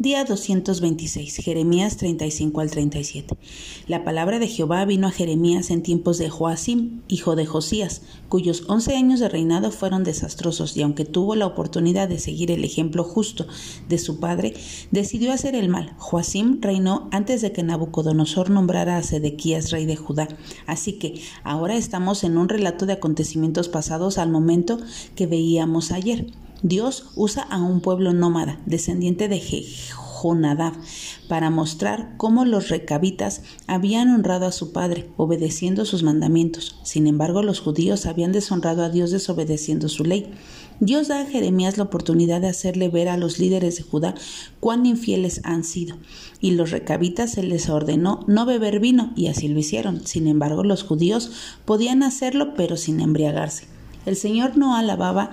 [0.00, 3.36] Día 226, Jeremías 35 al 37.
[3.86, 8.00] La palabra de Jehová vino a Jeremías en tiempos de Joacim, hijo de Josías,
[8.30, 12.64] cuyos once años de reinado fueron desastrosos, y aunque tuvo la oportunidad de seguir el
[12.64, 13.46] ejemplo justo
[13.90, 14.54] de su padre,
[14.90, 15.94] decidió hacer el mal.
[15.98, 20.28] Joacim reinó antes de que Nabucodonosor nombrara a Sedequías rey de Judá.
[20.66, 24.78] Así que ahora estamos en un relato de acontecimientos pasados al momento
[25.14, 26.24] que veíamos ayer.
[26.62, 30.74] Dios usa a un pueblo nómada, descendiente de Jonadab,
[31.26, 36.76] para mostrar cómo los recabitas habían honrado a su padre, obedeciendo sus mandamientos.
[36.82, 40.30] Sin embargo, los judíos habían deshonrado a Dios desobedeciendo su ley.
[40.80, 44.14] Dios da a Jeremías la oportunidad de hacerle ver a los líderes de Judá
[44.60, 45.96] cuán infieles han sido,
[46.40, 50.06] y los recabitas se les ordenó no beber vino, y así lo hicieron.
[50.06, 51.30] Sin embargo, los judíos
[51.64, 53.64] podían hacerlo, pero sin embriagarse.
[54.06, 55.30] El Señor no alababa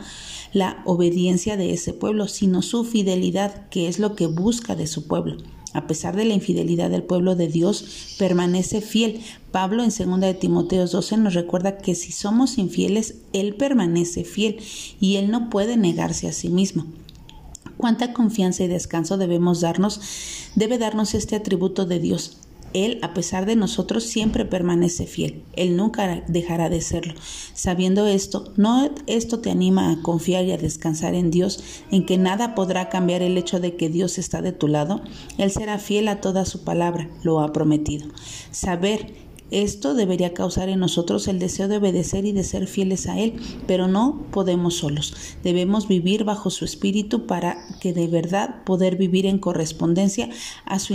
[0.54, 5.08] la obediencia de ese pueblo, sino su fidelidad, que es lo que busca de su
[5.08, 5.38] pueblo.
[5.73, 9.22] A pesar de la infidelidad del pueblo de Dios, permanece fiel.
[9.52, 14.58] Pablo en 2 de Timoteo 12 nos recuerda que si somos infieles, Él permanece fiel
[15.00, 16.86] y Él no puede negarse a sí mismo.
[17.78, 20.02] Cuánta confianza y descanso debemos darnos,
[20.56, 22.38] debe darnos este atributo de Dios,
[22.73, 25.44] él, a pesar de nosotros, siempre permanece fiel.
[25.56, 27.14] Él nunca dejará de serlo.
[27.54, 32.18] Sabiendo esto, ¿no esto te anima a confiar y a descansar en Dios, en que
[32.18, 35.02] nada podrá cambiar el hecho de que Dios está de tu lado?
[35.38, 38.08] Él será fiel a toda su palabra, lo ha prometido.
[38.52, 43.18] Saber esto debería causar en nosotros el deseo de obedecer y de ser fieles a
[43.18, 45.16] Él, pero no podemos solos.
[45.42, 50.30] Debemos vivir bajo su espíritu para que de verdad poder vivir en correspondencia
[50.66, 50.94] a su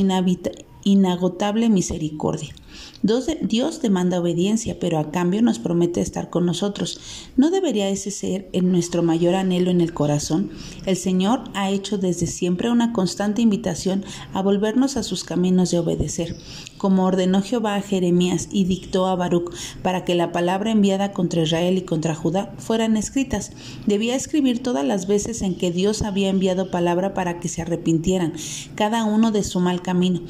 [0.85, 2.55] inagotable misericordia.
[3.03, 7.01] Dios demanda obediencia, pero a cambio nos promete estar con nosotros.
[7.37, 10.51] ¿No debería ese ser en nuestro mayor anhelo en el corazón?
[10.87, 15.81] El Señor ha hecho desde siempre una constante invitación a volvernos a sus caminos de
[15.81, 16.37] obedecer,
[16.79, 21.43] como ordenó Jehová a Jeremías y dictó a Baruch para que la palabra enviada contra
[21.43, 23.51] Israel y contra Judá fueran escritas.
[23.87, 28.35] Debía escribir todas las veces en que Dios había enviado palabra para que se arrepintieran,
[28.77, 30.21] cada uno de su mal camino.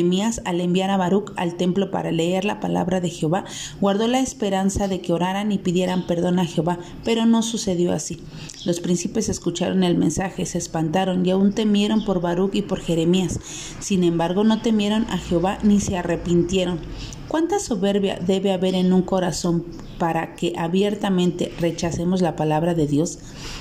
[0.00, 3.44] Jeremías, al enviar a Baruch al templo para leer la palabra de Jehová,
[3.82, 8.18] guardó la esperanza de que oraran y pidieran perdón a Jehová, pero no sucedió así.
[8.64, 13.38] Los príncipes escucharon el mensaje, se espantaron y aún temieron por Baruch y por Jeremías.
[13.78, 16.80] Sin embargo, no temieron a Jehová ni se arrepintieron.
[17.30, 19.64] ¿Cuánta soberbia debe haber en un corazón
[20.00, 23.20] para que abiertamente rechacemos la palabra de Dios?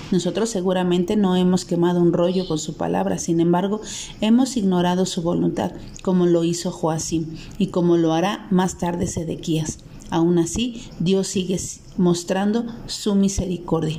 [0.10, 3.80] Nosotros seguramente no hemos quemado un rollo con su palabra, sin embargo,
[4.22, 7.28] hemos ignorado su voluntad, como lo hizo Joacim
[7.60, 9.78] y como lo hará más tarde Sedequías.
[10.10, 11.60] Aún así, Dios sigue
[11.96, 13.98] mostrando su misericordia.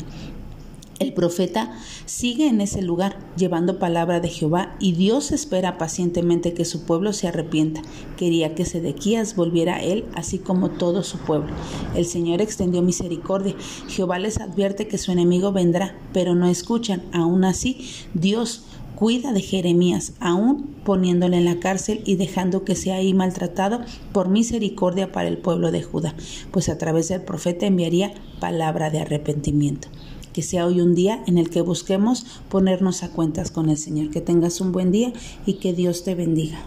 [1.01, 1.73] El profeta
[2.05, 7.15] sigue en ese lugar llevando palabra de Jehová y Dios espera pacientemente que su pueblo
[7.15, 7.81] se arrepienta.
[8.19, 11.55] Quería que Sedequías volviera a él, así como todo su pueblo.
[11.95, 13.55] El Señor extendió misericordia.
[13.89, 17.03] Jehová les advierte que su enemigo vendrá, pero no escuchan.
[17.15, 17.81] Aún así,
[18.13, 23.81] Dios cuida de Jeremías, aún poniéndole en la cárcel y dejando que sea ahí maltratado
[24.13, 26.15] por misericordia para el pueblo de Judá,
[26.51, 29.89] pues a través del profeta enviaría palabra de arrepentimiento
[30.33, 34.11] que sea hoy un día en el que busquemos ponernos a cuentas con el Señor.
[34.11, 35.13] Que tengas un buen día
[35.47, 36.59] y que Dios te bendiga.